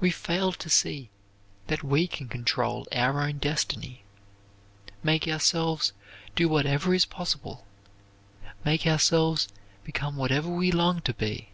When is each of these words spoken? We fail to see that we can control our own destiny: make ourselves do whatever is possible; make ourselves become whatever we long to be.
We 0.00 0.10
fail 0.10 0.50
to 0.50 0.68
see 0.68 1.08
that 1.68 1.84
we 1.84 2.08
can 2.08 2.26
control 2.26 2.88
our 2.90 3.22
own 3.22 3.38
destiny: 3.38 4.02
make 5.04 5.28
ourselves 5.28 5.92
do 6.34 6.48
whatever 6.48 6.92
is 6.94 7.06
possible; 7.06 7.64
make 8.64 8.88
ourselves 8.88 9.46
become 9.84 10.16
whatever 10.16 10.48
we 10.48 10.72
long 10.72 11.00
to 11.02 11.14
be. 11.14 11.50